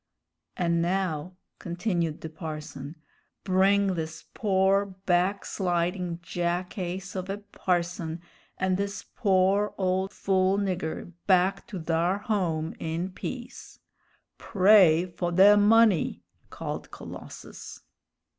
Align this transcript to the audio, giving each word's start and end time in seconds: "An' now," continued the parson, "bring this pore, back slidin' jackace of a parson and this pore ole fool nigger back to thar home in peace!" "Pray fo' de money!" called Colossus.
"An' 0.57 0.81
now," 0.81 1.37
continued 1.59 2.21
the 2.21 2.29
parson, 2.31 2.95
"bring 3.43 3.93
this 3.93 4.23
pore, 4.33 4.83
back 4.87 5.45
slidin' 5.45 6.17
jackace 6.23 7.15
of 7.15 7.29
a 7.29 7.37
parson 7.37 8.19
and 8.57 8.77
this 8.77 9.03
pore 9.15 9.75
ole 9.77 10.07
fool 10.07 10.57
nigger 10.57 11.13
back 11.27 11.67
to 11.67 11.79
thar 11.79 12.17
home 12.17 12.73
in 12.79 13.11
peace!" 13.11 13.77
"Pray 14.39 15.05
fo' 15.05 15.29
de 15.29 15.55
money!" 15.55 16.23
called 16.49 16.89
Colossus. 16.89 17.81